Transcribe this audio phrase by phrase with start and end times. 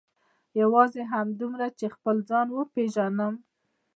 [0.61, 3.33] یوازې همدومره چې خپل ځان وپېژنم.